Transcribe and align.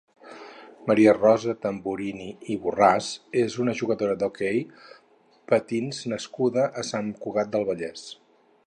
Maria 0.91 1.11
Rosa 1.17 1.53
Tamburini 1.65 2.25
i 2.53 2.57
Borràs 2.63 3.11
és 3.43 3.59
una 3.65 3.77
jugadora 3.83 4.17
d'hoquei 4.25 4.59
patins 5.53 6.03
nascuda 6.15 6.67
a 6.83 6.89
Sant 6.93 7.15
Cugat 7.27 7.55
del 7.57 7.71
Vallès. 7.73 8.11